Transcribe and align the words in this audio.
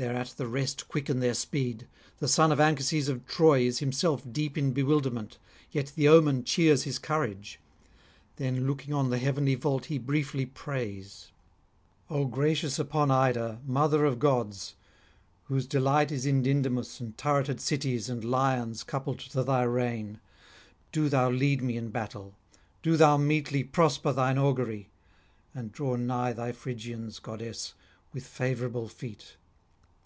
Thereat 0.00 0.34
the 0.36 0.46
rest 0.46 0.86
quicken 0.86 1.18
their 1.18 1.34
speed. 1.34 1.88
The 2.18 2.28
son 2.28 2.52
of 2.52 2.60
Anchises 2.60 3.08
of 3.08 3.26
Troy 3.26 3.62
is 3.62 3.80
himself 3.80 4.22
deep 4.30 4.56
in 4.56 4.70
bewilderment; 4.72 5.40
yet 5.72 5.88
the 5.96 6.06
omen 6.08 6.44
cheers 6.44 6.84
his 6.84 7.00
courage. 7.00 7.58
Then 8.36 8.64
looking 8.64 8.94
on 8.94 9.10
the 9.10 9.18
heavenly 9.18 9.56
vault, 9.56 9.86
he 9.86 9.98
briefly 9.98 10.46
prays: 10.46 11.32
'O 12.08 12.26
gracious 12.26 12.78
upon 12.78 13.10
Ida, 13.10 13.60
mother 13.66 14.04
of 14.04 14.20
gods, 14.20 14.76
whose 15.46 15.66
delight 15.66 16.12
is 16.12 16.24
in 16.24 16.44
Dindymus 16.44 17.00
and 17.00 17.16
turreted 17.18 17.58
cities 17.58 18.08
and 18.08 18.22
lions 18.24 18.84
coupled 18.84 19.18
to 19.18 19.42
thy 19.42 19.64
rein, 19.64 20.20
do 20.92 21.08
thou 21.08 21.28
lead 21.28 21.60
me 21.60 21.76
in 21.76 21.88
battle, 21.90 22.36
do 22.84 22.96
thou 22.96 23.16
meetly 23.16 23.64
prosper 23.64 24.12
thine 24.12 24.38
augury, 24.38 24.90
and 25.52 25.72
draw 25.72 25.96
nigh 25.96 26.32
thy 26.32 26.52
Phrygians, 26.52 27.18
goddess, 27.18 27.74
with 28.12 28.24
favourable 28.24 28.86
feet.' 28.86 29.34